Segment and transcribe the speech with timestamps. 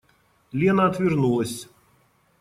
[0.51, 1.69] Лена отвернулась.